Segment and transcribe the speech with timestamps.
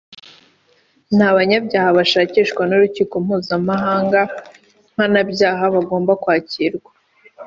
[1.15, 4.21] nta banyabyaha bashakishwa n’urukiko mpuzamahanga
[4.93, 6.91] mpanabyaha bagomba kwakirwa